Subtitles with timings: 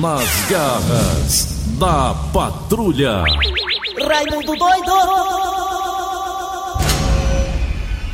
[0.00, 1.46] Nas garras
[1.76, 3.24] da patrulha.
[4.06, 4.92] Raimundo doido!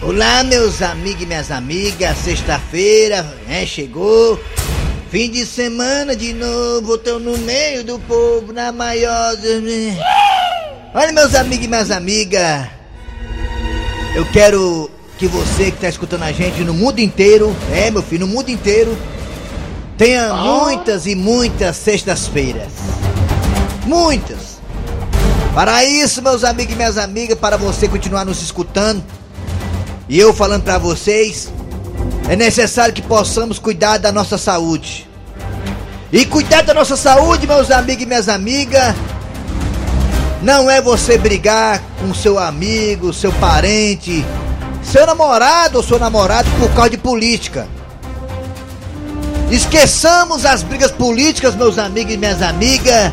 [0.00, 2.16] Olá, meus amigos e minhas amigas.
[2.16, 3.66] Sexta-feira, né?
[3.66, 4.40] Chegou.
[5.10, 6.96] Fim de semana de novo.
[6.96, 9.34] Tô no meio do povo, na maior.
[10.94, 12.66] Olha, meus amigos e minhas amigas.
[14.14, 18.26] Eu quero que você que tá escutando a gente no mundo inteiro, é, meu filho,
[18.26, 18.96] no mundo inteiro,
[19.96, 22.72] tenha muitas e muitas sextas-feiras.
[23.86, 24.54] Muitas.
[25.54, 29.04] Para isso, meus amigos e minhas amigas, para você continuar nos escutando,
[30.08, 31.52] e eu falando para vocês,
[32.28, 35.08] é necessário que possamos cuidar da nossa saúde.
[36.12, 38.94] E cuidar da nossa saúde, meus amigos e minhas amigas,
[40.42, 44.24] não é você brigar com seu amigo, seu parente,
[44.82, 47.66] seu namorado ou seu namorado por causa de política.
[49.54, 53.12] Esqueçamos as brigas políticas, meus amigos e minhas amigas,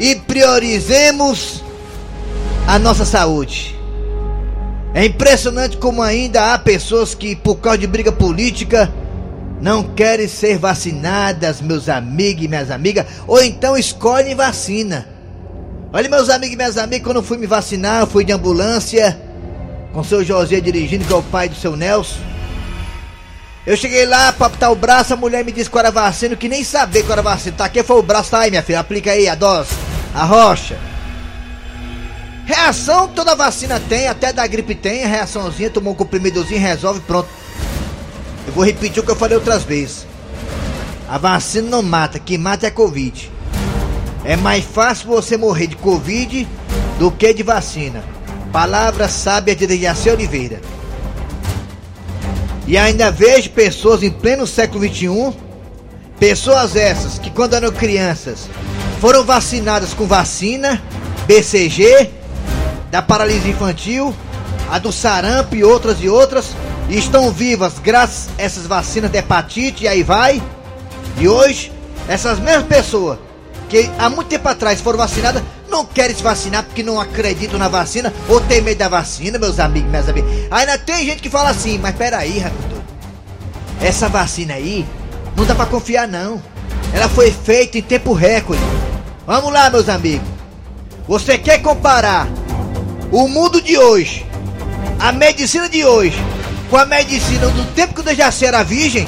[0.00, 1.62] e priorizemos
[2.66, 3.78] a nossa saúde.
[4.92, 8.92] É impressionante como ainda há pessoas que, por causa de briga política,
[9.60, 15.06] não querem ser vacinadas, meus amigos e minhas amigas, ou então escolhem vacina.
[15.92, 19.16] Olha, meus amigos e minhas amigas, quando eu fui me vacinar, eu fui de ambulância,
[19.92, 22.33] com o seu José dirigindo, que é o pai do seu Nelson.
[23.66, 26.50] Eu cheguei lá pra apertar o braço, a mulher me disse que era vacina, que
[26.50, 27.56] nem sabia que era vacina.
[27.56, 29.70] Tá aqui foi o braço, tá aí, minha filha, aplica aí a dose,
[30.14, 30.78] a rocha.
[32.44, 37.28] Reação toda vacina tem, até da gripe tem, reaçãozinha, tomou um comprimidozinho, resolve, pronto.
[38.46, 40.06] Eu vou repetir o que eu falei outras vezes.
[41.08, 43.32] A vacina não mata, que mata é Covid.
[44.26, 46.46] É mais fácil você morrer de Covid
[46.98, 48.04] do que de vacina.
[48.52, 50.60] Palavra sábia de Dejaci Oliveira.
[52.66, 55.34] E ainda vejo pessoas em pleno século XXI,
[56.18, 58.48] pessoas essas que quando eram crianças
[59.00, 60.82] foram vacinadas com vacina,
[61.26, 62.10] BCG,
[62.90, 64.14] da paralisia infantil,
[64.70, 66.54] a do sarampo e outras e outras,
[66.88, 70.42] e estão vivas graças a essas vacinas de hepatite e aí vai.
[71.18, 71.70] E hoje,
[72.08, 73.18] essas mesmas pessoas
[73.68, 75.42] que há muito tempo atrás foram vacinadas
[75.74, 79.58] não querem se vacinar porque não acreditam na vacina ou tem medo da vacina, meus
[79.58, 80.30] amigos, minhas amigas.
[80.48, 82.84] Ainda tem gente que fala assim, mas peraí, Raimundo.
[83.80, 84.86] Essa vacina aí
[85.36, 86.40] não dá pra confiar não.
[86.92, 88.62] Ela foi feita em tempo recorde.
[89.26, 90.28] Vamos lá, meus amigos.
[91.08, 92.28] Você quer comparar
[93.10, 94.24] o mundo de hoje,
[95.00, 96.16] a medicina de hoje,
[96.70, 99.06] com a medicina do tempo que o Dejaci era virgem?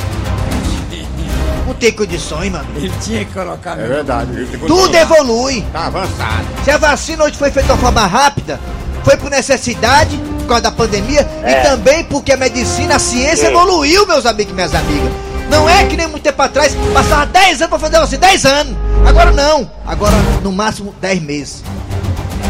[1.79, 2.67] Tem condições, mano.
[2.75, 4.31] Ele tinha que colocar É verdade.
[4.67, 5.65] Tudo evolui.
[5.73, 6.47] Tá avançado.
[6.65, 8.59] Se a vacina hoje foi feita de uma forma rápida,
[9.05, 14.07] foi por necessidade, por causa da pandemia, e também porque a medicina, a ciência evoluiu,
[14.07, 15.13] meus amigos e minhas amigas.
[15.49, 18.77] Não é que nem muito tempo atrás, passava 10 anos pra fazer assim, 10 anos.
[19.07, 19.71] Agora não.
[19.87, 21.63] Agora, no máximo, 10 meses.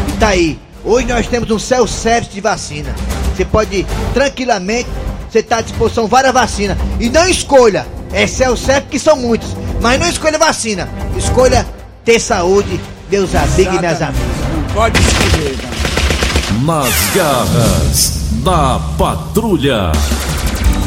[0.07, 0.59] E tá aí.
[0.83, 2.95] Hoje nós temos um self-service de vacina.
[3.35, 4.89] Você pode tranquilamente,
[5.29, 6.77] você tá à disposição várias vacinas.
[6.99, 7.85] E não escolha.
[8.11, 9.55] É self-service que são muitos.
[9.81, 10.87] Mas não escolha vacina.
[11.15, 11.65] Escolha
[12.03, 12.79] ter saúde,
[13.11, 14.27] meus amigos e minhas amigas.
[14.53, 15.77] Não pode escolher, não.
[16.65, 19.91] Nas garras da patrulha.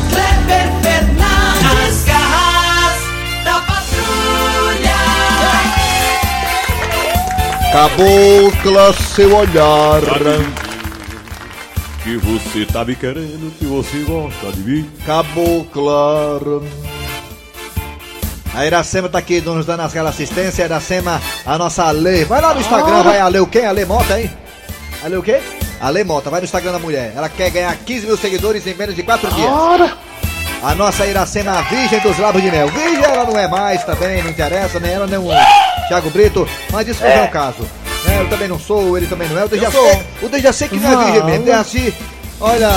[0.09, 3.01] Kleber Fernandes, garras
[3.45, 4.97] da patrulha!
[7.73, 10.01] Cabocla, seu olhar.
[12.03, 14.91] Que você tá me querendo, que você gosta de mim.
[15.05, 16.63] Cabocla.
[18.55, 20.65] A Iracema tá aqui nos dando aquela assistência.
[20.65, 22.25] Iracema, a nossa Ale.
[22.25, 23.61] Vai lá no Instagram, vai Ale o quê?
[23.61, 24.31] Ale Mota, hein?
[25.03, 25.41] Ale o quê?
[25.81, 27.13] Ale Mota, vai no Instagram da mulher.
[27.17, 29.51] Ela quer ganhar 15 mil seguidores em menos de 4 dias.
[30.63, 32.69] A nossa Iracema, a virgem dos lábios de mel.
[32.69, 35.31] Virgem ela não é mais também, não interessa, nem ela nem o
[35.89, 36.47] Thiago Brito.
[36.71, 37.63] Mas isso não é o caso.
[38.05, 38.21] Né?
[38.21, 39.45] Eu também não sou, ele também não é.
[39.45, 39.77] O Dejaci,
[40.21, 41.45] o Dejaci que não é virgem mesmo.
[41.45, 41.95] Dejaci,
[42.41, 42.71] olha,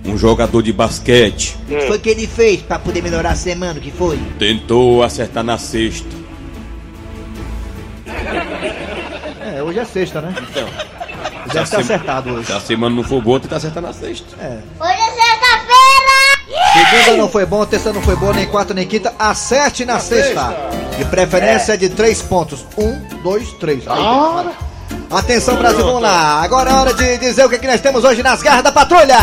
[0.04, 1.56] um jogador de basquete.
[1.64, 3.80] O que foi que ele fez pra poder melhorar a semana?
[3.80, 4.18] O que foi?
[4.40, 6.16] Tentou acertar na cesta.
[9.56, 10.34] É, hoje é sexta, né?
[10.50, 10.68] Então,
[11.54, 12.48] Deve estar se- acertado hoje.
[12.48, 14.26] se a semana não for boa, tenta acertar na sexta.
[14.38, 16.14] Hoje é sexta-feira!
[16.74, 19.14] Segunda não foi bom, terça não foi boa, nem quarta nem quinta.
[19.20, 20.56] Acerte na sexta.
[20.98, 22.66] De preferência de três pontos.
[22.78, 23.84] Um, dois, três.
[23.88, 24.50] Aí,
[25.12, 26.42] Atenção, Brasil, vamos lá.
[26.42, 29.18] Agora é hora de dizer o que, que nós temos hoje nas garras da patrulha.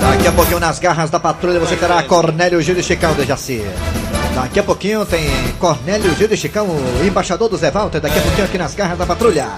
[0.00, 3.62] Daqui a pouquinho nas garras da patrulha você terá Cornélio Gil e Chicão de Jaci.
[4.34, 8.00] Daqui a pouquinho tem Cornélio Gil e Chicão, o embaixador do Zé Walter.
[8.00, 9.48] Daqui a pouquinho aqui nas garras da patrulha.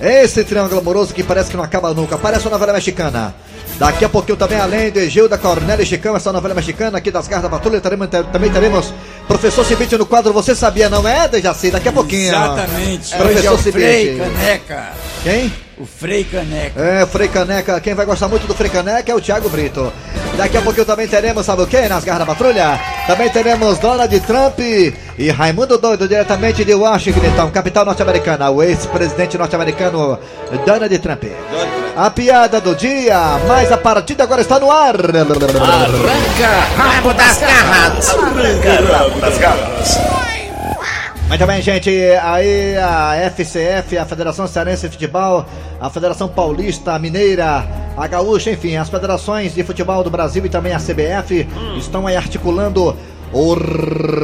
[0.00, 2.16] Esse triângulo amoroso que parece que não acaba nunca.
[2.16, 3.34] Parece uma novela mexicana.
[3.78, 7.10] Daqui a pouquinho também, além de Gil da Cornélio e Chicão, essa novela mexicana aqui
[7.10, 8.92] das garras da patrulha, teremos, também teremos
[9.26, 11.70] Professor Cibite no quadro Você Sabia, não é, Dejaci?
[11.70, 12.28] Daqui a pouquinho.
[12.28, 13.16] Exatamente.
[13.16, 14.18] Professor é Cibite.
[14.18, 14.92] Caneca.
[15.22, 15.67] Quem?
[15.80, 16.80] O Frei Caneca.
[16.80, 19.92] É, Frei Caneca, quem vai gostar muito do Frei Caneca é o Thiago Brito.
[20.36, 21.88] Daqui a pouquinho também teremos, sabe o que?
[21.88, 22.80] Nas garras da patrulha.
[23.06, 28.50] Também teremos Donald Trump e Raimundo Doido, diretamente de Washington, então, capital norte-americana.
[28.50, 30.18] O ex-presidente norte-americano
[30.66, 31.24] Donald Trump.
[31.96, 34.96] A piada do dia, mas a partida agora está no ar.
[36.76, 38.08] Rabo das garras.
[38.08, 40.27] Rabo das garras.
[41.28, 41.90] Muito bem, gente.
[42.22, 45.44] Aí a FCF, a Federação Cearense de Futebol,
[45.78, 50.72] a Federação Paulista Mineira, a Gaúcha, enfim, as federações de futebol do Brasil e também
[50.72, 51.46] a CBF
[51.76, 52.96] estão aí articulando
[53.30, 53.54] o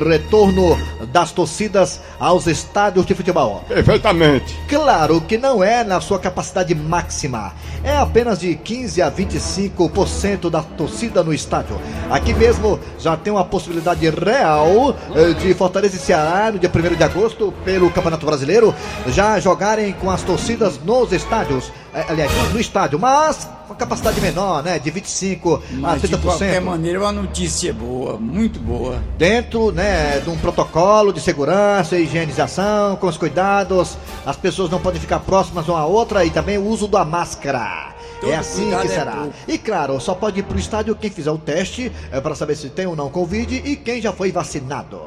[0.09, 0.79] retorno
[1.15, 3.63] das torcidas aos estádios de futebol.
[3.69, 4.59] Perfeitamente.
[4.69, 7.53] Claro que não é na sua capacidade máxima.
[7.85, 11.81] É apenas de 15 a 25% da torcida no estádio.
[12.11, 16.97] Aqui mesmo já tem uma possibilidade real eh, de Fortaleza e Ceará no dia 1
[16.97, 18.75] de agosto, pelo Campeonato Brasileiro,
[19.07, 21.71] já jogarem com as torcidas nos estádios.
[21.95, 24.79] Eh, Aliás, no estádio, mas com capacidade menor, né?
[24.79, 26.65] De 25 Mas a de qualquer 30%.
[26.65, 29.03] maneira, é uma notícia boa, muito boa.
[29.17, 33.97] dentro né, de um protocolo de segurança, higienização, com os cuidados.
[34.27, 37.95] As pessoas não podem ficar próximas uma à outra e também o uso da máscara.
[38.21, 39.13] Todo é assim que é será.
[39.13, 39.35] pouco.
[39.47, 42.69] e claro, só pode ir pro estádio quem fizer o teste é, para saber se
[42.71, 45.01] tem ou não Covid e quem já foi vacinado.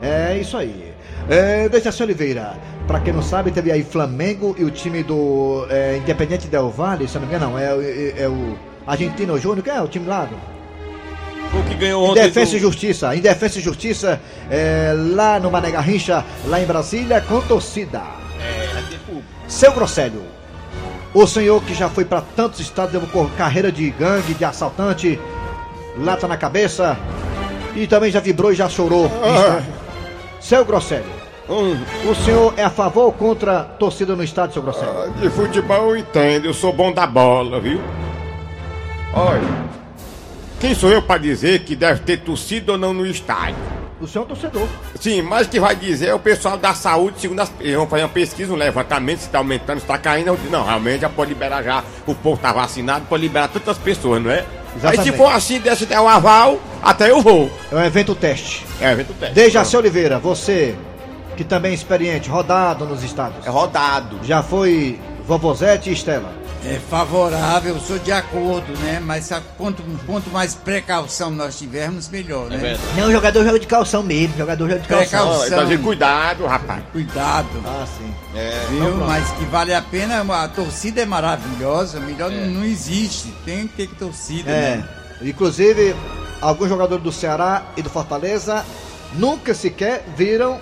[0.00, 0.92] É isso aí.
[1.28, 2.54] É, Dejaci Oliveira,
[2.86, 7.08] pra quem não sabe, teve aí Flamengo e o time do é, Independente Del Valle,
[7.08, 9.88] se eu não me engano, não, é, é, é o Argentino Júnior, que é o
[9.88, 10.36] time lá do,
[11.58, 12.22] O que ganhou em ontem.
[12.22, 16.64] Defesa do- e Justiça, em Defesa e Justiça, é, lá no Mané Garrincha, lá em
[16.64, 18.02] Brasília, com torcida.
[19.48, 20.22] Seu Grosselho,
[21.14, 25.18] o senhor que já foi para tantos estados, deu cor- carreira de gangue, de assaltante,
[25.98, 26.96] lata na cabeça,
[27.74, 29.06] e também já vibrou e já chorou.
[29.06, 29.85] estádio.
[30.46, 31.04] Seu Grosselho,
[31.48, 31.76] Hum,
[32.08, 34.92] o senhor é a favor ou contra torcida no estádio, seu Grosselho?
[34.96, 37.80] ah, de futebol eu entendo, eu sou bom da bola, viu?
[39.12, 39.42] Olha,
[40.60, 43.56] quem sou eu pra dizer que deve ter torcida ou não no estádio?
[44.00, 44.68] O senhor é um torcedor.
[45.00, 47.50] Sim, mas que vai dizer é o pessoal da saúde, segundo as.
[47.58, 50.38] Eles vão fazer uma pesquisa, um levantamento, se tá aumentando, se tá caindo.
[50.48, 51.82] Não, realmente já pode liberar já.
[52.06, 54.44] O povo tá vacinado, pode liberar tantas pessoas, não é?
[54.76, 55.00] Exatamente.
[55.00, 57.50] Aí se for assim, desse der um aval, até eu vou.
[57.70, 58.64] É um evento teste.
[58.80, 59.34] É, evento teste.
[59.34, 60.74] Dejaci Oliveira, você
[61.36, 63.46] que também é experiente, rodado nos estádios.
[63.46, 64.20] É rodado.
[64.22, 66.32] Já foi Vovozete e Estela.
[66.64, 69.00] É favorável, sou de acordo, né?
[69.04, 72.76] Mas sabe, quanto, quanto mais precaução nós tivermos, melhor, né?
[72.96, 74.36] Não, o jogador joga de calção mesmo.
[74.36, 75.36] Jogador joga de Precaução.
[75.36, 76.82] Não, é fazer cuidado, rapaz.
[76.90, 77.48] Cuidado.
[77.64, 78.12] Ah, sim.
[78.70, 78.96] Viu?
[78.96, 83.86] Mas que vale a pena, a torcida é maravilhosa, melhor não, não existe, tem que
[83.86, 84.76] ter torcida, É.
[84.76, 84.88] né?
[85.22, 85.94] Inclusive,
[86.40, 88.64] alguns jogadores do Ceará e do Fortaleza
[89.14, 90.60] nunca sequer viram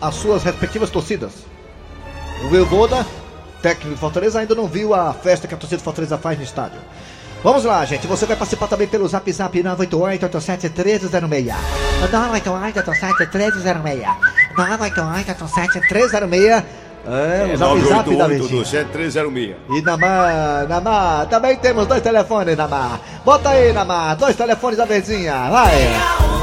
[0.00, 1.32] as suas respectivas torcidas.
[2.42, 3.06] O Wilvoda,
[3.60, 6.44] técnico do Fortaleza, ainda não viu a festa que a torcida do Fortaleza faz no
[6.44, 6.80] estádio.
[7.42, 8.06] Vamos lá, gente.
[8.06, 11.46] Você vai participar também pelo Zap Zap 988 87 1306.
[12.12, 14.06] 988 87 1306.
[14.56, 16.64] 988 87 1306.
[17.06, 18.28] É, o Zap Zap da.
[18.92, 19.56] 306.
[19.70, 23.00] E Namar, Namar, também temos dois telefones, Namar.
[23.24, 26.39] Bota aí, Namar, dois telefones da Verzinha, vai.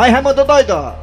[0.00, 0.94] Vai, Raimundo doido.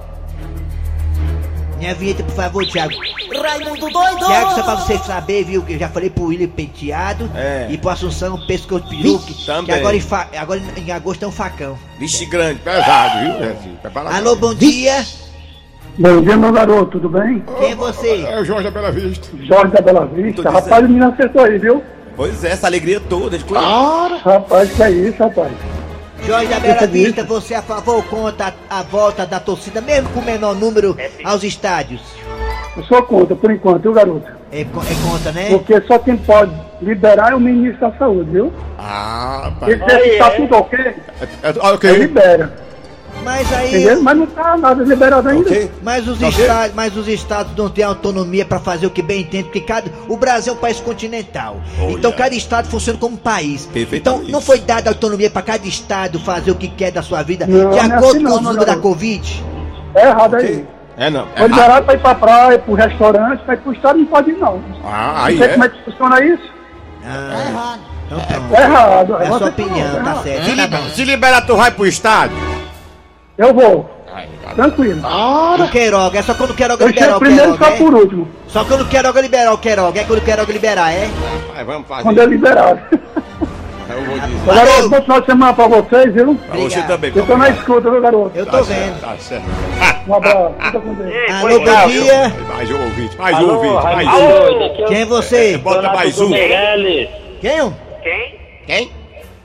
[1.78, 2.96] Minha vinheta, por favor, Thiago.
[3.44, 4.26] Raimundo doido!
[4.26, 7.68] Tiago, só pra você saber, viu, que eu já falei pro William Penteado É.
[7.70, 9.76] e pro Assunção Pescoço Peruque, que também.
[9.76, 11.78] agora em, fa- agora em agosto é um facão.
[12.00, 13.34] Vixe grande, pesado, viu?
[13.44, 15.06] É, prepara- Alô, bom dia.
[16.00, 17.44] Bom dia, meu garoto, tudo bem?
[17.60, 18.26] Quem é você?
[18.28, 19.28] É o Jorge da Bela Vista.
[19.44, 20.50] Jorge da Bela Vista.
[20.50, 21.84] Rapaz, o menino acertou aí, viu?
[22.16, 24.24] Pois é, essa alegria toda de conhecer.
[24.26, 25.52] Rapaz, que é isso, rapaz?
[26.26, 29.80] Jorge da Bela Vista, você é a favor ou contra a, a volta da torcida,
[29.82, 32.02] mesmo com o menor número aos estádios?
[32.76, 34.28] Eu sou contra, por enquanto, viu, garoto?
[34.52, 35.50] É, é contra, né?
[35.50, 38.54] Porque só quem pode liberar é o ministro da Saúde, viu?
[38.78, 40.94] Ah, Ele dizer que tá tudo ok, É,
[41.44, 41.92] é, ele ok.
[41.98, 42.67] libera.
[43.28, 43.68] Mas aí.
[43.76, 44.02] Entendeu?
[44.04, 45.42] Mas não tá nada liberado ainda.
[45.50, 45.72] Ok.
[45.84, 46.42] Mas os, Tá ok?
[46.46, 49.92] estados, mas os estados não têm autonomia para fazer o que bem entende, porque cada,
[50.08, 51.58] o Brasil é um país continental.
[51.78, 52.18] Oh, então yeah.
[52.18, 53.68] cada estado funciona como um país.
[53.92, 57.46] Então não foi dada autonomia para cada estado fazer o que quer da sua vida,
[57.46, 58.76] Não, de não é acordo assim com os números da.
[58.78, 59.44] Covid.
[59.96, 60.66] É errado aí.
[60.96, 61.28] É não.
[61.28, 64.38] Foi É, liberado pra ir pra praia, pro restaurante, mas pro estado não pode ir,
[64.38, 64.62] não.
[64.84, 65.54] ah, aí não sei é.
[65.54, 66.44] como é que funciona isso.
[67.06, 68.56] Ah, então pronto.
[68.56, 69.14] É errado.
[69.14, 70.24] É a sua falou, opinião, é tá errado.
[70.24, 70.44] certo.
[70.46, 70.90] Se, Tá liber- bom.
[70.90, 72.38] se liberar, tu vai pro estádio?
[73.38, 73.90] Eu vou.
[74.56, 75.02] Tranquilo.
[75.06, 77.78] O Queiroga, é só quando o Queiroga Eu liberar o primeiro Queiroga, só é?
[77.78, 78.28] por último.
[78.48, 81.08] Só quando o Queiroga liberar o Queiroga, é quando o Queiroga liberar, é?
[81.54, 82.04] Vai, vamos fazer.
[82.04, 82.80] Quando é liberado.
[83.90, 84.50] Eu vou dizer.
[84.50, 86.36] Ô, garoto, bom final de semana pra vocês, viu?
[86.36, 87.12] Pra você também.
[87.16, 88.32] Eu tô na escuta, viu, garoto?
[88.38, 88.68] Eu tô Tá vendo.
[88.68, 89.46] certo, tá certo.
[90.08, 90.54] Um abraço.
[90.60, 91.14] Fica com Deus.
[91.32, 92.34] Alô, bom dia.
[92.48, 94.86] Mais um ouvinte, mais um ouvinte, mais um.
[94.88, 95.58] Quem é você?
[95.58, 96.30] Bota mais um.
[96.30, 97.10] Meirelles.
[97.40, 97.62] Quem?
[97.62, 97.74] um?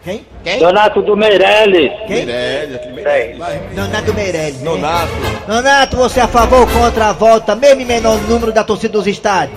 [0.05, 0.27] Quem?
[0.43, 0.59] Quem?
[0.59, 1.93] Donato do Meirelles.
[2.09, 2.27] Quem?
[2.27, 3.39] Meirelles, aquele Meirelles.
[3.75, 4.61] Donato Meirelles.
[4.61, 4.65] né?
[4.71, 5.13] Nonato.
[5.47, 8.93] Donato, você é a favor ou contra a volta, mesmo em menor número da torcida
[8.93, 9.57] dos estádios?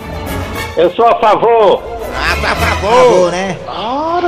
[0.78, 1.82] Eu sou a favor.
[2.18, 3.32] Ah, tá a Favor, favor.
[3.32, 3.58] né?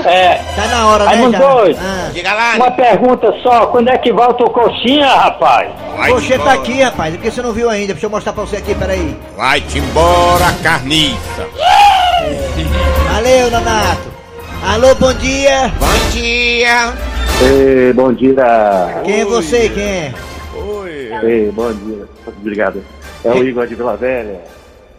[0.05, 0.41] É.
[0.55, 1.39] Tá na hora, né, Raimundo já?
[1.39, 1.79] doido.
[1.81, 2.09] Ah.
[2.13, 2.55] Diga lá.
[2.55, 5.69] Uma pergunta só, quando é que volta o coxinha, rapaz?
[5.97, 6.53] Vai Você tá embora.
[6.53, 7.93] aqui, rapaz, porque você não viu ainda.
[7.93, 9.15] Deixa eu mostrar pra você aqui, peraí.
[9.37, 11.47] Vai-te embora, carniça.
[13.13, 14.16] Valeu, Donato.
[14.63, 15.71] Alô, bom dia.
[15.79, 16.93] Bom dia.
[17.41, 19.01] Ei, bom dia.
[19.05, 19.69] Quem é você?
[19.69, 20.13] Quem é?
[20.55, 21.09] Oi.
[21.23, 22.07] Ei, bom dia.
[22.25, 22.83] Obrigado.
[23.23, 24.41] É o Igor de Vila Velha.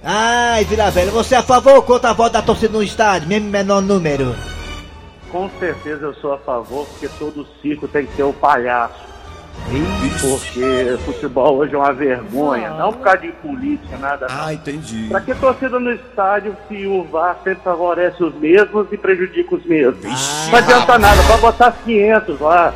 [0.03, 3.29] Ai, Vila Velha, você é a favor ou contra a volta da torcida no estádio,
[3.29, 4.35] mesmo menor número?
[5.31, 9.08] Com certeza eu sou a favor, porque todo circo tem que ter o palhaço.
[10.21, 12.71] Porque futebol hoje é uma vergonha.
[12.71, 14.27] Não por causa de política, nada.
[14.29, 14.45] não.
[14.47, 15.07] Ah, entendi.
[15.09, 19.65] Pra que torcida no estádio se o VAR sempre favorece os mesmos e prejudica os
[19.67, 20.03] mesmos?
[20.03, 22.73] Vixe, Não adianta nada, vai botar 500 lá.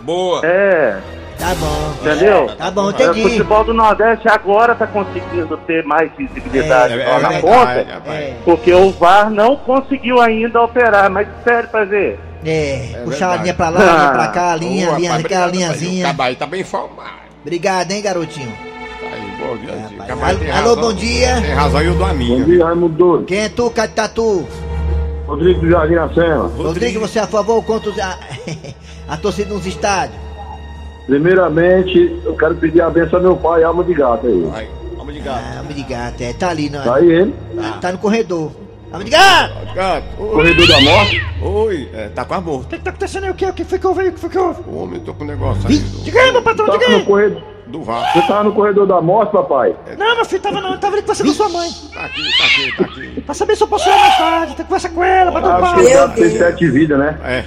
[0.00, 0.40] Boa.
[0.44, 0.98] É,
[1.40, 1.92] Tá bom.
[2.00, 2.46] entendeu?
[2.56, 3.22] Tá bom, É, O entendi.
[3.22, 8.08] futebol do Nordeste agora tá conseguindo ter mais visibilidade É, na é ponta, rapaz.
[8.20, 12.20] É, porque o VAR não conseguiu ainda operar, mas espere pra ver.
[12.44, 16.04] é, puxar a linha pra lá, linha pra cá, linha, Boa, linha, aquela linhazinha.
[16.04, 17.20] O Cabai tá bem informado.
[17.42, 18.52] Obrigado, hein, garotinho.
[19.02, 19.98] Aí, boa, viadinho.
[19.98, 20.08] rapaz.
[20.10, 20.82] Cabai tem Alô, razão.
[20.82, 21.40] bom dia.
[21.40, 22.44] Tem razão e eu dou a minha.
[22.44, 23.24] dia, Raimundo Doido.
[23.24, 24.46] Quem é tu, Catatu?
[25.26, 26.50] Rodrigo do Jardim Acema.
[26.56, 28.18] Rodrigo, você é a favor ou contra a,
[29.14, 30.18] a torcida nos estádios?
[31.06, 34.42] Primeiramente, eu quero pedir a benção ao meu pai, Alma de Gato aí.
[34.50, 35.40] Vai, vamos de gato.
[35.44, 37.34] Ah, obrigado, é, tá ali, não Tá aí ele,
[37.80, 38.52] Tá no corredor.
[38.92, 39.52] Obrigado!
[39.74, 40.04] Gato.
[40.18, 40.30] Oi.
[40.32, 41.22] corredor da morte.
[41.42, 41.88] Oi.
[41.94, 42.60] É, tá com amor.
[42.62, 43.30] O que que tá acontecendo aí?
[43.30, 43.46] O que?
[43.46, 44.08] O que foi que houve?
[44.08, 44.62] O que foi que houve?
[44.66, 46.96] O homem, tô com um negócio aí do, Diga aí, meu patrão, Tava diga no
[46.98, 47.04] aí!
[47.04, 48.12] corredor, do VAR.
[48.12, 49.76] você tava no corredor da morte, papai?
[49.96, 51.70] Não, meu filho, tava não, tava ali conversando com sua mãe.
[51.94, 53.20] Tá aqui, tá aqui, tá aqui.
[53.20, 55.80] Pra saber se eu posso ir mais tarde, tem que conversar com ela, um papo.
[55.80, 57.16] que o gato tem sete vidas, né?
[57.22, 57.44] É.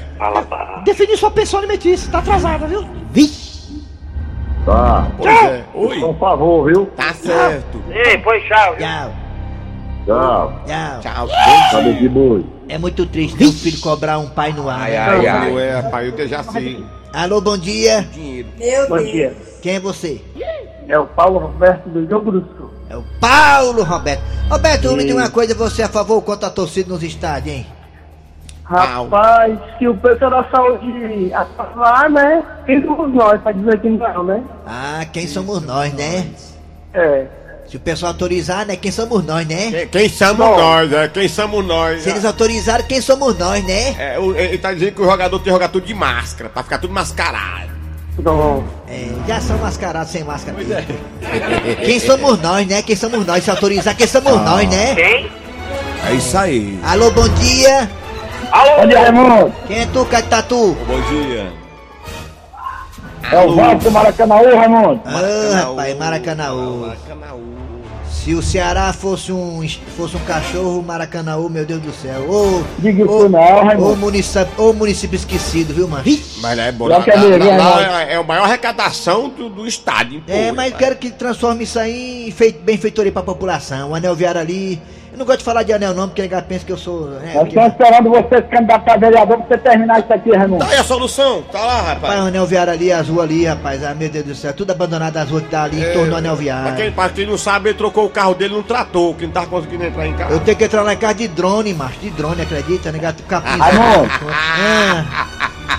[0.85, 2.85] Definir sua pensão alimentícia, tá atrasada, viu?
[3.11, 3.42] Vi!
[4.65, 5.11] Tá.
[5.17, 5.63] Pois é.
[5.73, 5.99] Oi.
[5.99, 6.85] Por favor, viu?
[6.95, 7.83] Tá certo.
[7.89, 8.75] Ei, pois tchau.
[8.77, 9.11] Tchau,
[10.05, 10.53] Tchau.
[11.01, 11.27] tchau.
[11.69, 11.93] Tchau.
[11.93, 12.45] De boi.
[12.69, 14.81] É muito triste ter um filho cobrar um pai no ar.
[14.81, 14.97] Ai, né?
[14.97, 15.57] ai, ai.
[15.59, 16.83] É, pai, eu já sei.
[17.13, 18.07] Alô, bom dia.
[18.13, 18.49] Dinheiro.
[18.89, 19.35] Bom dia.
[19.61, 20.21] Quem é você?
[20.87, 22.69] É o Paulo Roberto do Jogo do Sul.
[22.89, 24.21] É o Paulo Roberto.
[24.49, 27.55] Roberto, me diga uma coisa, você é a favor ou contra a torcida nos estádios,
[27.55, 27.65] hein?
[28.77, 32.43] Rapaz, se o pessoal da saúde aprovar, né?
[32.65, 34.41] Quem somos nós pra dizer que não, né?
[34.65, 36.25] Ah, quem somos nós, né?
[36.93, 37.25] É.
[37.67, 38.75] Se o pessoal autorizar, né?
[38.75, 39.71] Quem somos nós, né?
[39.71, 41.07] Quem, quem somos nós, é?
[41.07, 42.01] Quem somos nós?
[42.03, 43.95] Se eles autorizaram, quem somos nós, né?
[44.15, 46.61] É, o- ele tá dizendo que o jogador tem que jogar tudo de máscara, pra
[46.63, 47.71] ficar tudo mascarado.
[48.19, 48.63] Não.
[48.87, 50.57] É, já são mascarados sem máscara.
[51.83, 52.81] Quem somos nós, né?
[52.83, 53.43] Quem somos nós?
[53.43, 54.93] Se autorizar, quem somos nós, né?
[56.05, 56.77] É isso aí.
[56.83, 57.89] Alô, bom dia.
[58.53, 59.53] Bom dia, Raimundo.
[59.67, 60.77] Quem é tu, Catatu?
[60.87, 61.51] Bom dia.
[63.31, 65.01] É o Vasco do Maracanã, Raimundo.
[65.05, 66.81] Ah, rapaz, Maracanãú.
[66.81, 67.43] Maracanãú.
[68.11, 69.67] Se o Ceará fosse um,
[69.97, 72.21] fosse um cachorro, Maracanãú, meu Deus do céu.
[72.29, 73.97] Ô, Diga ô, não, ô, Raimundo.
[73.97, 76.03] município, ô município esquecido, viu, mano?
[76.41, 76.87] Mas lá é bom.
[76.87, 80.13] Lá, que é lá- lá- é, é a maior arrecadação do, do estado.
[80.13, 80.75] hein, pô, É, mas rapaz.
[80.77, 83.91] quero que transforme isso aí em fei- benfeitoria pra população.
[83.91, 84.79] O anel viário ali.
[85.13, 87.05] Eu não gosto de falar de anel não, porque ninguém pensa que eu sou.
[87.07, 90.65] né, Nós estamos esperando você se candidatar a vereador pra você terminar isso aqui, Raimundo.
[90.65, 92.19] Tá aí a solução, tá lá, Rapaz, rapaz.
[92.23, 93.83] o anel viário ali, as ruas ali, rapaz.
[93.83, 94.51] Ah, meu Deus do céu.
[94.53, 96.91] Tudo abandonado as ruas que tá ali em torno do anel Pra quem, viário.
[96.93, 99.83] pra quem não sabe, ele trocou o carro dele num trator, que não tava conseguindo
[99.85, 100.33] entrar em casa.
[100.33, 101.99] Eu tenho que entrar lá em casa de drone, macho.
[101.99, 102.91] De drone, acredita?
[102.91, 103.59] Negado capim.
[103.59, 104.09] Raimundo.
[104.31, 105.05] Ah,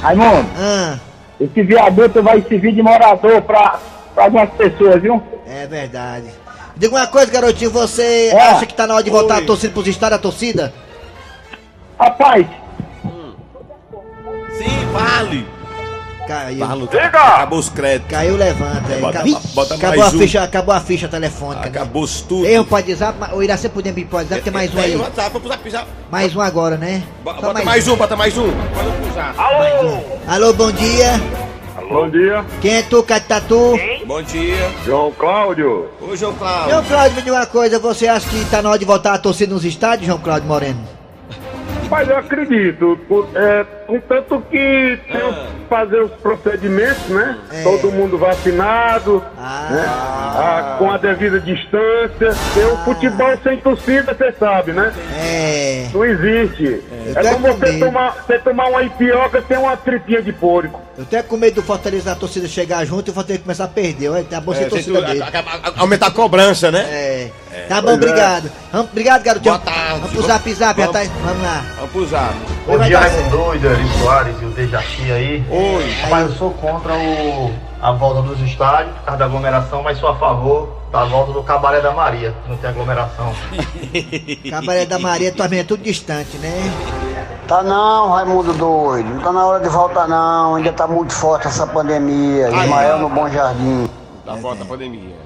[0.01, 0.97] Raimundo, ah,
[1.41, 3.81] esse viaduto vai servir de morador pra,
[4.15, 5.21] pra algumas pessoas, viu?
[5.45, 6.27] é verdade.
[6.77, 7.71] Diga uma coisa, garotinho.
[7.71, 8.41] Você É.
[8.51, 9.43] acha que tá na hora de voltar Oi.
[9.45, 10.73] a torcida pros estados, a torcida?
[11.99, 12.47] Rapaz,
[14.59, 15.47] Sim, vale.
[16.29, 16.67] Caiu.
[16.67, 18.11] Vale, acabou os créditos.
[18.11, 18.93] Caiu, levanta.
[18.95, 19.01] aí.
[19.01, 20.19] Bota- Acabou, bota acabou, mais a um.
[20.21, 21.61] ficha, acabou a ficha telefônica.
[21.63, 21.67] né?
[21.69, 22.47] Acabou tudo.
[22.47, 24.97] Ei, pode WhatsApp, mas- o Iracê podemos ir pro WhatsApp, tem mais um aí.
[24.97, 25.37] WhatsApp.
[26.11, 27.03] Mais um agora, né?
[27.23, 28.51] Bota, bota mais um, bota mais um.
[28.53, 29.35] Pode usar.
[30.29, 31.21] Alô, bom dia.
[31.89, 33.79] Bom dia, Quem é tu, Catatu?
[34.07, 34.71] Bom dia.
[34.85, 35.89] João Cláudio.
[36.01, 36.71] Ô, João Cláudio.
[36.71, 39.19] João Cláudio, me diga uma coisa, você acha que tá na hora de voltar a
[39.19, 40.81] torcida nos estádios, João Cláudio Moreno?
[41.91, 45.47] Mas eu acredito, por- é, contanto que tem Ah.
[45.61, 47.39] que fazer os procedimentos, né?
[47.53, 47.63] É.
[47.63, 49.69] Todo mundo vacinado, Ah.
[49.71, 49.85] né?
[49.87, 52.35] Ah, com a devida distância.
[52.55, 54.93] Tem o futebol sem torcida, você sabe, né?
[55.17, 55.89] É.
[55.93, 56.83] Não existe.
[57.15, 60.81] É tô como com você tomar, você tomar uma ipioca sem uma tripinha de porco.
[60.97, 63.69] Eu tenho com medo do Fortaleza da torcida chegar junto e o Fortaleza começar a
[63.69, 64.09] perder.
[64.09, 65.23] Olha, tá bom É, ser tem torcida tudo- dele.
[65.23, 66.81] a- a- a- aumentar a cobrança, né?
[66.89, 67.31] É.
[67.69, 67.95] Tá bom, Pois é.
[67.97, 68.51] obrigado.
[68.73, 69.55] Vamos, obrigado, garotinho.
[69.55, 69.91] Boa tarde.
[70.01, 70.99] Vamos pro zap zap, já tá.
[71.01, 71.13] Vamos.
[71.25, 71.65] Vamos lá.
[71.77, 72.35] Vamos pro zap.
[72.67, 72.95] Certo.
[72.95, 75.45] Raimundo doido, Eri Soares e o Dejaci aí.
[75.51, 75.91] Oi.
[76.03, 80.09] Rapaz, eu sou contra o, a volta dos estádios por causa da aglomeração, mas sou
[80.09, 83.33] a favor da volta do Cabaré da Maria, que não tem aglomeração.
[84.49, 86.73] Cabaré da Maria, tua é tudo distante, né?
[87.47, 89.11] Tá não, Raimundo doido.
[89.11, 90.55] Não tá na hora de voltar não.
[90.55, 92.49] Ainda tá muito forte essa pandemia.
[92.49, 93.91] Ismael no Bom Jardim.
[94.25, 95.17] Da volta da pandemia.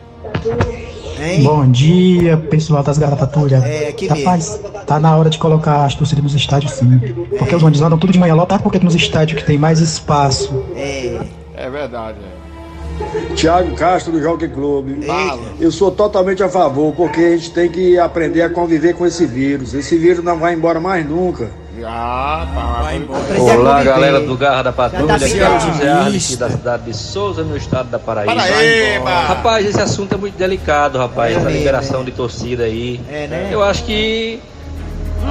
[1.20, 1.42] Hein?
[1.42, 3.62] Bom dia, pessoal das Garapatulhas.
[3.64, 6.98] É, Rapaz, tá na hora de colocar as torcidas nos estádios sim.
[7.38, 10.64] Porque os ônibus andam tudo de manhã lotado, porque nos estádios que tem mais espaço.
[10.76, 11.18] É.
[11.56, 13.34] É verdade, é.
[13.34, 15.04] Tiago Castro do Jockey Clube.
[15.06, 15.42] Fala.
[15.60, 19.26] Eu sou totalmente a favor, porque a gente tem que aprender a conviver com esse
[19.26, 19.74] vírus.
[19.74, 21.50] Esse vírus não vai embora mais nunca.
[21.86, 23.38] Ah, tá.
[23.38, 25.60] A Olá, galera do Garra da Já tá Patrulha, aqui é o.
[25.60, 28.34] José Arles, da cidade de Souza, no estado da Paraíba.
[28.34, 29.10] Paraíba!
[29.10, 32.04] Rapaz, esse assunto é muito delicado, rapaz, É essa liberação é.
[32.04, 33.00] de torcida aí.
[33.10, 33.48] É, né?
[33.52, 34.40] Eu acho que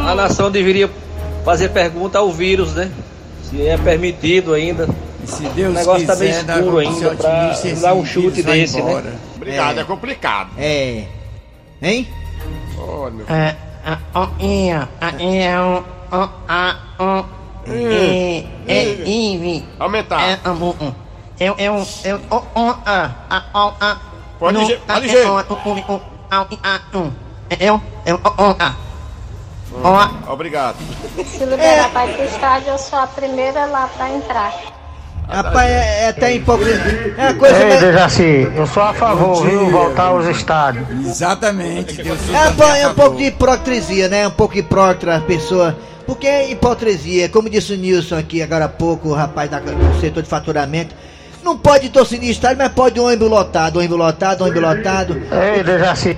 [0.06, 0.90] a nação deveria
[1.44, 2.92] fazer pergunta ao vírus, né?
[3.44, 4.88] Se é permitido ainda.
[5.24, 8.82] E se Deus O negócio tá quiser, bem escuro ainda pra dar um chute desse,
[8.82, 9.04] né?
[9.36, 9.82] Obrigado, É.
[9.82, 10.50] é, complicado.
[10.58, 11.04] É.
[11.82, 12.08] Hein?
[12.78, 13.56] Olha, meu É,
[13.86, 15.82] a, ó, ia, a, é, ó,
[16.12, 17.24] ó, a, ó,
[17.68, 20.22] é, é, ive, Aumentar.
[20.22, 20.94] é, a, um, um.
[21.40, 23.98] Eu, eu, eu, ó, ó, a, a, ó, a.
[24.40, 27.12] Pode a, pode é, o, o, o, a, i, um.
[27.60, 30.32] Eu, eu, ó, ó, a.
[30.32, 30.78] Obrigado.
[31.26, 34.54] Se liberar para ir pro estádio, eu sou a primeira lá para entrar.
[35.30, 37.16] Rapaz, é, é até hipocrisia.
[37.18, 37.82] É a coisa Ei, mais.
[37.82, 39.70] Dejaci, eu sou a favor, viu?
[39.70, 40.88] Voltar aos estádios.
[41.06, 42.02] Exatamente.
[42.02, 44.26] Deus É, é um pouco de hipocrisia, né?
[44.28, 45.76] Um pouco hipócrita a pessoa.
[46.08, 50.00] Porque é hipocrisia, como disse o Nilson aqui agora há pouco, o rapaz da- do
[50.00, 50.96] setor de faturamento.
[51.44, 55.22] Não pode torcer de estádio, mas pode ônibus lotado, ônibus lotado, ônibus lotado.
[55.56, 56.18] Ei, Dejaci,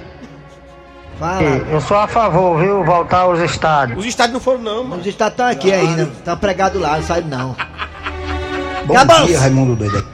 [1.19, 1.41] Fala.
[1.41, 2.84] eu sou a favor, viu?
[2.84, 3.99] Voltar aos estádios.
[3.99, 5.02] Os estádios não foram, não, mano.
[5.02, 7.56] Os estados estão aqui ainda, estão pregados lá, não saíram não.
[8.86, 9.25] Bom Acabou.
[9.28, 10.06] dia, Raimundo doido.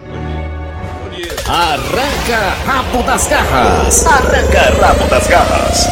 [1.47, 4.05] Arranca rabo das garras.
[4.07, 5.87] Arranca rabo das garras.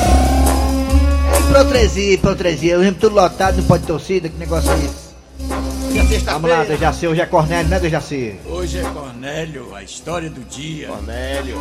[1.54, 6.26] Hipocrisia, hipocrisia, o ônibus tudo lotado, não pode torcida, que negócio é esse?
[6.26, 8.36] Vamos lá, Dejaci, hoje é Cornélio, né, Dejaci?
[8.48, 10.88] Hoje é Cornélio, a história do dia.
[10.88, 11.56] Cornélio.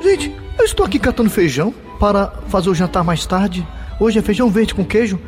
[0.00, 3.66] Gente, eu estou aqui catando feijão para fazer o jantar mais tarde.
[3.98, 5.18] Hoje é feijão verde com queijo,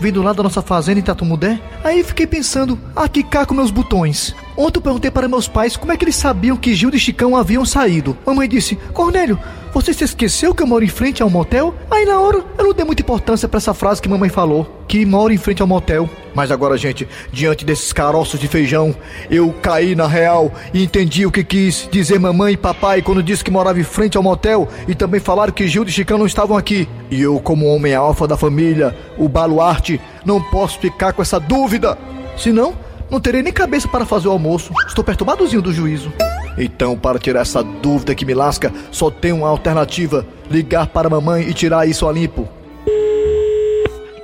[0.00, 1.60] vindo lá da nossa fazenda em Tatumudé.
[1.84, 4.34] Aí fiquei pensando, aqui cá com meus botões.
[4.56, 7.36] Ontem eu perguntei para meus pais como é que eles sabiam que Gildo e Chicão
[7.36, 8.18] haviam saído.
[8.26, 9.38] Mamãe disse, Cornélio,
[9.80, 11.74] você se esqueceu que eu moro em frente ao motel?
[11.90, 15.06] Aí na hora eu não dei muita importância para essa frase que mamãe falou, que
[15.06, 16.08] moro em frente ao motel.
[16.34, 18.94] Mas agora, gente, diante desses caroços de feijão,
[19.30, 23.42] eu caí na real e entendi o que quis dizer mamãe e papai quando disse
[23.42, 26.56] que morava em frente ao motel e também falaram que Gildo e Chicão não estavam
[26.56, 26.86] aqui.
[27.10, 31.96] E eu, como homem alfa da família, o baluarte, não posso ficar com essa dúvida.
[32.36, 32.74] Senão,
[33.10, 34.72] não terei nem cabeça para fazer o almoço.
[34.86, 36.12] Estou perturbadozinho do juízo.
[36.58, 41.10] Então, para tirar essa dúvida que me lasca, só tem uma alternativa: ligar para a
[41.10, 42.48] mamãe e tirar isso a limpo.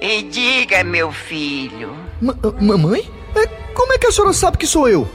[0.00, 1.92] E diga, meu filho.
[2.20, 3.08] Ma- mamãe?
[3.34, 5.08] É, como é que a senhora sabe que sou eu?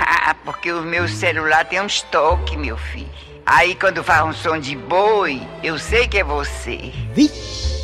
[0.00, 3.08] Ah, porque o meu celular tem um estoque, meu filho.
[3.44, 6.92] Aí quando faz um som de boi, eu sei que é você.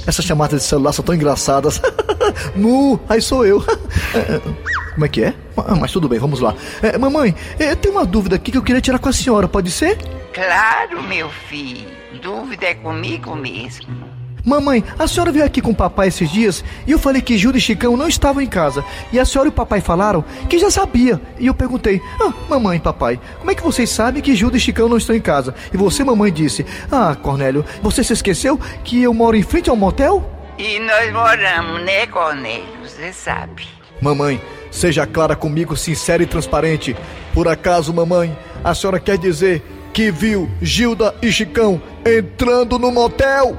[0.06, 1.80] Essas chamadas de celular são tão engraçadas.
[2.54, 3.64] Mu, aí sou eu.
[4.94, 5.34] Como é que é?
[5.56, 6.54] Ah, mas tudo bem, vamos lá.
[6.82, 9.70] É, mamãe, é, tem uma dúvida aqui que eu queria tirar com a senhora, pode
[9.70, 9.98] ser?
[10.32, 11.88] Claro, meu filho.
[12.22, 14.14] Dúvida é comigo mesmo.
[14.44, 17.56] Mamãe, a senhora veio aqui com o papai esses dias e eu falei que Gilda
[17.56, 18.84] e Chicão não estavam em casa.
[19.10, 21.20] E a senhora e o papai falaram que já sabia.
[21.38, 24.86] E eu perguntei: Ah, mamãe, papai, como é que vocês sabem que Gilda e Chicão
[24.86, 25.54] não estão em casa?
[25.72, 29.76] E você, mamãe, disse: Ah, Cornélio, você se esqueceu que eu moro em frente ao
[29.76, 30.22] motel?
[30.58, 32.66] E nós moramos, né, Cornélio?
[32.82, 33.66] Você sabe.
[34.00, 34.38] Mamãe,
[34.74, 36.96] seja clara comigo, sincera e transparente.
[37.32, 43.56] Por acaso, mamãe, a senhora quer dizer que viu Gilda e Chicão entrando no motel?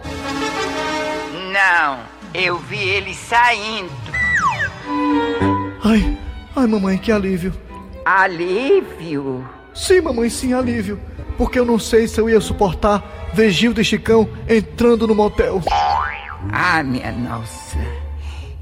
[1.53, 1.99] Não,
[2.33, 3.89] eu vi ele saindo.
[5.83, 6.17] Ai,
[6.53, 7.53] ai, mamãe, que alívio.
[8.03, 9.49] Alívio?
[9.73, 10.99] Sim, mamãe, sim, alívio.
[11.37, 15.61] Porque eu não sei se eu ia suportar ver Gilda e Chicão entrando no motel.
[16.51, 18.04] Ah, minha nossa.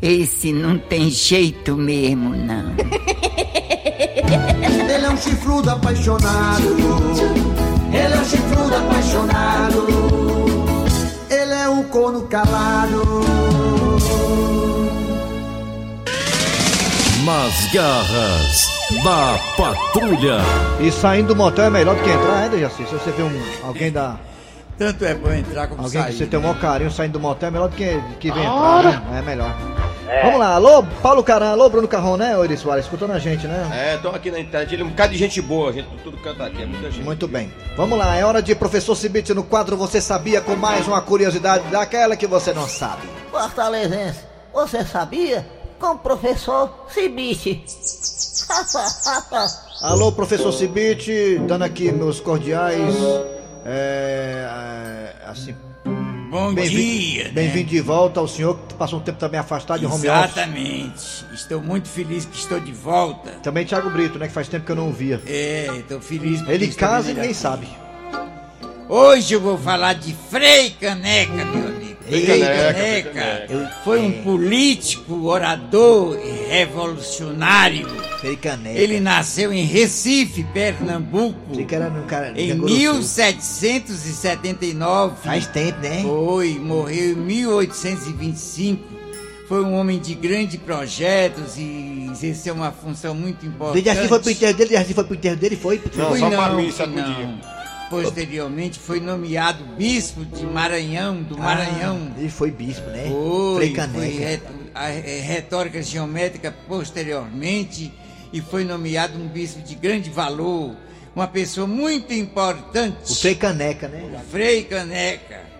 [0.05, 2.75] Esse não tem jeito mesmo, não.
[4.93, 6.75] Ele é um chifrudo apaixonado.
[7.87, 9.87] Ele é um chifrudo apaixonado.
[11.29, 13.01] Ele é um corno calado.
[17.23, 18.69] Nas garras
[19.05, 20.39] da patrulha.
[20.81, 22.83] E saindo do motel é melhor do que entrar, é, Dejaci?
[22.85, 24.19] Se você vê um, alguém da.
[24.77, 26.11] Tanto é bom entrar como Alguém sair.
[26.11, 28.47] que você tem o maior carinho saindo do motel é melhor do que, que vem
[28.47, 28.89] Ora.
[28.89, 29.19] entrar, né?
[29.19, 29.55] É melhor.
[30.23, 32.85] Vamos lá, alô, Paulo Caran, alô, Bruno Carrão, né, Ori Soares?
[32.85, 33.69] Escutando a gente, né?
[33.73, 36.45] É, tô aqui na internet, ele é um bocado de gente boa, gente, tudo canta
[36.45, 37.03] aqui, é muita gente.
[37.03, 37.51] Muito bem.
[37.75, 41.63] Vamos lá, é hora de Professor Cibite no quadro Você Sabia com mais uma curiosidade
[41.69, 43.01] daquela que você não sabe.
[43.31, 44.19] Fortalezense,
[44.53, 45.45] você sabia?
[45.79, 47.63] Com o professor Cibite.
[49.81, 52.95] Alô, professor Cibite, dando aqui meus cordiais.
[53.65, 55.13] É.
[55.25, 55.55] é, assim.
[56.29, 57.29] Bom bem-vindo- dia, né?
[57.31, 60.31] Bem-vindo de volta ao senhor que passou um tempo também afastado de home office.
[60.31, 61.25] Exatamente.
[61.31, 63.29] Estou muito feliz que estou de volta.
[63.43, 64.27] Também Thiago Brito, né?
[64.27, 65.21] Que faz tempo que eu não via.
[65.27, 66.41] É, estou feliz.
[66.47, 67.39] Ele casa e ninguém aqui.
[67.39, 67.67] sabe.
[68.89, 71.92] Hoje eu vou falar de Frei Caneca, meu amigo.
[72.07, 73.47] Frei Caneca.
[73.83, 77.87] foi um político, orador e revolucionário.
[78.41, 78.79] Caneca.
[78.79, 81.37] Ele nasceu em Recife, Pernambuco.
[82.07, 82.31] Cara.
[82.35, 82.77] Em Rio Grande do Sul.
[82.77, 85.15] 1779.
[85.23, 86.01] Faz tempo, né?
[86.03, 88.93] Foi, morreu em 1825.
[89.47, 93.83] Foi um homem de grandes projetos e exerceu uma função muito importante.
[93.83, 95.79] Dejaci foi pro enterro dele, Dejaci foi pro enterro dele, foi?
[95.79, 96.19] Foi não, foi
[96.87, 97.39] não.
[98.01, 102.11] Posteriormente foi nomeado bispo de Maranhão, do Maranhão.
[102.15, 103.05] Ah, ele foi bispo, né?
[103.07, 104.41] Foi, foi
[104.73, 107.93] a é, retórica geométrica posteriormente
[108.31, 110.75] e foi nomeado um bispo de grande valor,
[111.15, 113.11] uma pessoa muito importante.
[113.11, 114.21] O Frei Caneca, né?
[114.31, 115.52] Frei Caneca.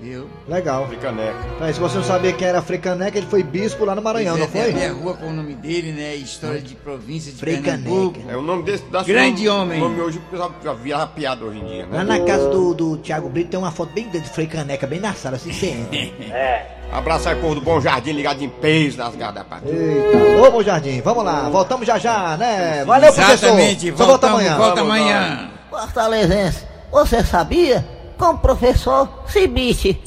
[0.00, 0.28] Viu?
[0.48, 0.86] Legal.
[0.88, 1.38] Frei Caneca.
[1.54, 4.36] Então, se você não sabia quem era Frei Caneca, ele foi bispo lá no Maranhão,
[4.36, 4.60] não é, foi?
[4.60, 6.16] tem até a rua com o nome dele, né?
[6.16, 8.20] História de província de Frei Pernambuco.
[8.28, 9.80] É o nome desse da Grande nome, homem.
[9.80, 11.98] nome hoje o pessoal já vira piada hoje em dia, né?
[11.98, 14.86] Lá na casa do, do Thiago Brito tem uma foto bem grande de Frei Caneca,
[14.86, 15.74] bem na sala, assim você.
[16.34, 16.66] É.
[16.92, 19.74] Abraço aí, povo do Bom Jardim, ligado em peso nas garras da patrulha.
[19.74, 22.84] Eita, ô, bom jardim, vamos lá, voltamos já já, né?
[22.84, 23.96] Valeu, Exatamente, professor.
[23.96, 24.56] Só volta amanhã.
[24.56, 25.50] volta amanhã.
[25.70, 27.84] Fortalezense, você sabia?
[28.24, 30.00] Com o professor Cibite.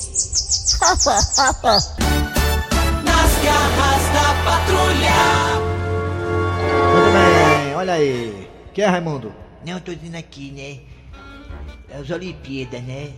[0.81, 1.35] Nas garras
[4.11, 5.19] da patrulha.
[6.95, 8.49] Muito bem, olha aí.
[8.73, 9.31] Que é, Raimundo?
[9.63, 10.79] Não, eu tô dizendo aqui, né?
[11.95, 13.11] As Olimpíadas, né?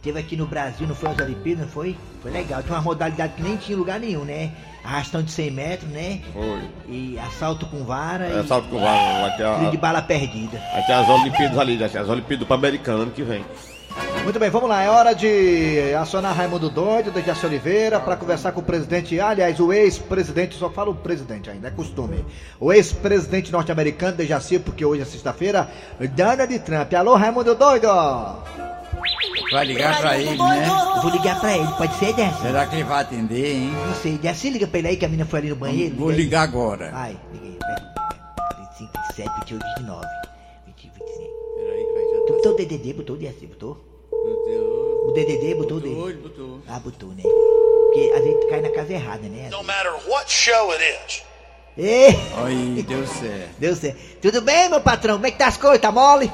[0.00, 1.96] Teve aqui no Brasil, não foi as Olimpíadas, não foi?
[2.22, 2.62] Foi legal.
[2.62, 4.52] Tinha uma modalidade que nem tinha lugar nenhum, né?
[4.84, 6.20] Arrastão de 100 metros, né?
[6.32, 6.62] Foi.
[6.86, 10.56] E assalto com vara É, e salto com vara, ter, tiro de a, bala perdida.
[10.86, 13.44] ter as Olimpíadas ali, já as Olimpíadas do Pan-Americano ano que vem.
[14.24, 14.82] Muito bem, vamos lá.
[14.82, 19.72] É hora de acionar Raimundo Doido, Dejaci Oliveira, para conversar com o presidente, aliás, o
[19.72, 22.24] ex-presidente, só falo o presidente ainda, é costume.
[22.58, 25.70] O ex-presidente norte-americano, Dejaci, porque hoje é sexta-feira,
[26.16, 26.92] Donald Trump.
[26.94, 27.86] Alô, Raimundo Doido!
[29.52, 30.68] Vai ligar pra ele, né?
[31.00, 32.42] Vou ligar pra ele, pode ser, Décio?
[32.42, 33.70] Será que ele vai atender, hein?
[33.86, 35.94] Não sei, Décio, liga pra ele aí que a menina foi ali no banheiro.
[35.94, 36.90] Vou ligar agora.
[36.90, 37.56] Vai, liguei.
[37.60, 37.76] Vai.
[38.58, 40.06] 25, 27, 28, 29.
[40.66, 41.25] 20, 25.
[42.26, 43.76] Tu botou o DDD, botou o DSC, botou?
[44.12, 45.94] O DDD botou o DDD?
[45.94, 46.60] Botou, botou.
[46.68, 47.22] Ah, botou, né?
[47.22, 49.48] Porque a gente cai na casa errada, né?
[49.50, 51.22] No matter what show it is.
[51.78, 52.08] Ê!
[52.44, 53.50] Aí, deu certo.
[53.58, 53.98] Deu certo.
[54.20, 55.16] Tudo bem, meu patrão?
[55.16, 55.80] Como é que tá as coisas?
[55.80, 56.30] Tá mole?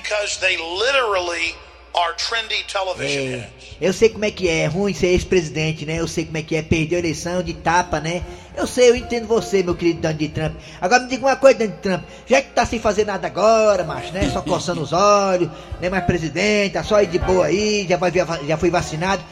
[0.00, 1.54] because they literally
[1.94, 3.48] are trendy television É,
[3.80, 6.00] eu sei como é que é, é ruim ser ex-presidente, né?
[6.00, 8.22] Eu sei como é que é, perder a eleição de tapa, né?
[8.56, 10.54] Eu sei, eu entendo você, meu querido Donald Trump.
[10.80, 12.02] Agora me diga uma coisa, Donald Trump.
[12.26, 14.30] Já que tá sem fazer nada agora, macho, né?
[14.30, 18.12] Só coçando os olhos, nem mais presidente, tá só aí de boa aí, já, vai,
[18.46, 19.22] já foi vacinado.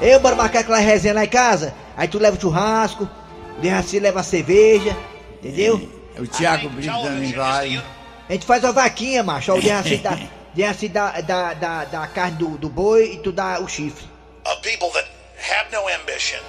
[0.00, 3.08] Eu bora marcar aquela resenha lá em casa, aí tu leva o churrasco,
[3.56, 4.96] o Dejaci leva a cerveja,
[5.38, 5.88] entendeu?
[6.18, 7.82] O Thiago Brito também vai.
[8.28, 9.52] A gente faz uma vaquinha, macho.
[9.52, 10.18] Ó, O Dejaci dá,
[10.52, 14.04] Dejaci dá, dá, dá, dá a carne do, do boi e tu dá o chifre.
[14.46, 15.06] of people that
[15.38, 16.40] have no ambition,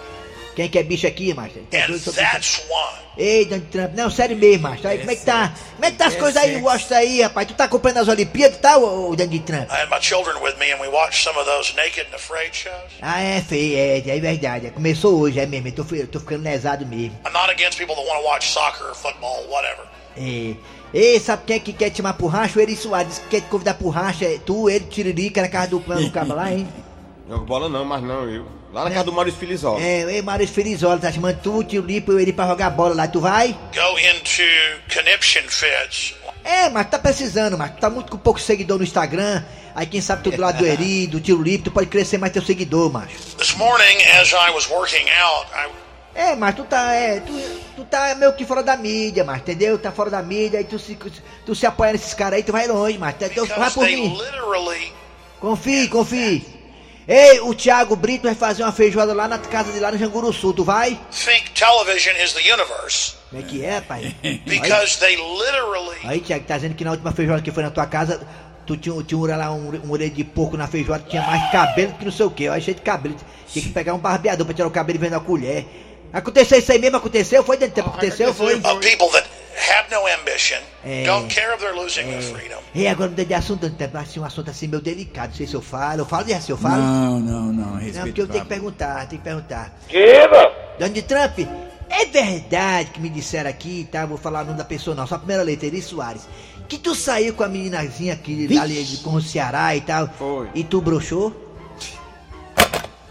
[0.56, 1.60] Quem que é bicho aqui, macho?
[1.70, 2.40] Tá.
[3.18, 4.88] Ei, Donald Trump, não, sério mesmo, macho.
[4.88, 5.54] Aí, como é que tá?
[5.74, 7.48] Como é que tá as coisas aí em Washington aí, rapaz?
[7.48, 9.70] Tu tá acompanhando as Olimpíadas, tá, ô, ô Donald Trump?
[9.70, 12.54] I had my children with me, and we watched some of those naked and afraid
[12.56, 12.74] shows.
[13.02, 14.68] Ah, é feio, é, é verdade.
[14.68, 15.68] é, Começou hoje, é mesmo.
[15.68, 17.18] Eu tô, eu tô ficando lesado mesmo.
[17.26, 19.86] I'm not against people that want to watch soccer, football, whatever.
[20.18, 20.56] É.
[20.94, 22.58] Ei, sabe quem é que quer te chamar pro racha?
[22.58, 24.24] O Eri Soares quer te convidar pro racha.
[24.26, 26.68] É tu, ele, Tiririca, na casa do plano do cabo lá, hein?
[27.28, 28.46] Jogo bola não, mas não, eu.
[28.76, 29.82] Lá na casa do Maurício Filizola.
[29.82, 32.94] É, ei, Maurício Felizola, tá chamando tu, tio Lipo e o Eri pra jogar bola
[32.94, 33.08] lá.
[33.08, 33.58] Tu vai?
[33.74, 34.44] Go into
[34.94, 36.14] conniption fits.
[36.44, 39.46] É, mas tá precisando, mas tá muito com pouco seguidor no Instagram.
[39.74, 42.34] Aí quem sabe tu do lado do Eri, do tio Lipo, tu pode crescer mais
[42.34, 43.16] teu seguidor, macho.
[43.38, 45.70] This morning, as I was working out, I
[46.14, 47.32] É, mas tu tá, é, tu,
[47.78, 49.80] tu tá meio que fora da mídia, mas entendeu?
[49.80, 50.98] Tá fora da mídia, aí tu se,
[51.46, 54.18] tu se apoia nesses caras aí, tu vai longe, mas tu vai por mim.
[54.18, 54.92] literally
[55.40, 56.55] Confie, confie.
[57.08, 60.34] Ei, o Thiago Brito vai fazer uma feijoada lá na casa de lá no Janguru
[60.34, 61.00] Sul, tu vai?
[61.12, 64.16] think television is the universe Como é que é, pai?
[64.46, 67.86] because they literally Aí, Thiago, tá dizendo que na última feijoada que foi na tua
[67.86, 68.26] casa,
[68.66, 71.94] tu tinha, tinha um, lá, um, um orelha de porco na feijoada, tinha mais cabelo
[71.94, 73.16] que não sei o que, ó, cheio de cabelo.
[73.48, 75.66] Tinha que pegar um barbeador pra tirar o cabelo e vender a colher.
[76.12, 76.98] Aconteceu isso aí mesmo?
[76.98, 77.44] Aconteceu?
[77.44, 77.90] Foi dentro do tempo?
[77.90, 78.34] Aconteceu?
[78.34, 78.56] Foi?
[78.56, 81.04] of people that have no ambition, É.
[81.06, 82.60] don't care if they're losing their freedom.
[82.74, 85.62] Ei, agora mudando de assunto, assim, um assunto assim meio delicado, não sei se eu
[85.62, 86.02] falo.
[86.02, 86.82] Eu falo, se eu falo?
[86.82, 88.06] Não, não, não, Não, respeito.
[88.08, 89.78] porque eu tenho que perguntar, tenho que perguntar.
[89.88, 90.52] Diga!
[90.78, 91.40] Donald Trump,
[91.90, 94.06] é verdade que me disseram aqui, tá?
[94.06, 96.28] Vou falar o nome da pessoa não, só a primeira letra, Eri Soares.
[96.68, 100.10] Que tu saiu com a meninazinha aqui ali de- com o Ceará e tal.
[100.18, 100.50] Foi.
[100.56, 101.42] E tu broxou?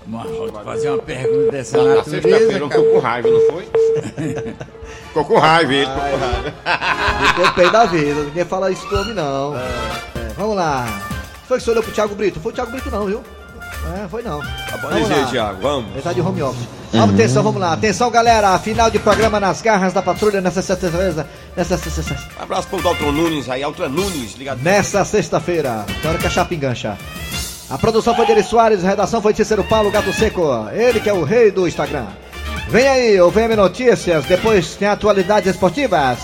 [0.07, 2.11] Marrota, fazer uma pergunta dessa Na natureza.
[2.29, 3.65] sexta-feira eu ficou com raiva, não foi?
[5.15, 6.55] ficou com raiva, ele ficou com raiva.
[7.29, 9.57] Ficou pé da vida, ninguém fala isso do homem não.
[9.57, 10.87] É, vamos lá.
[11.47, 12.41] Foi que você olhou pro Thiago Brito?
[12.41, 13.23] Foi o Thiago Brito não, viu?
[14.03, 14.41] É, foi não.
[14.81, 15.27] Vamos Dizer, lá.
[15.27, 15.93] Thiago, vamos.
[15.93, 16.67] Ele tá de home office.
[16.91, 17.73] Vamos, atenção, vamos lá.
[17.73, 18.59] Atenção, galera.
[18.59, 21.29] Final de programa nas garras da patrulha nessa sexta-feira.
[21.57, 22.23] Nessa sexta-feira.
[22.41, 24.63] Abraço pro Dalton Nunes aí, Altra Nunes, ligado.
[24.63, 25.85] Nessa sexta-feira.
[26.01, 26.97] Tem hora que a chapa engancha.
[27.69, 30.69] A produção foi de Eri Soares, a redação foi de Cícero Paulo Gato Seco.
[30.73, 32.07] Ele que é o rei do Instagram.
[32.69, 36.19] Vem aí, o VM Notícias, depois tem atualidades esportivas.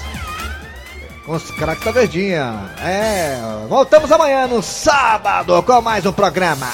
[1.24, 2.70] Com os craques da Verdinha.
[2.83, 6.66] É, voltamos amanhã no sábado com mais um programa.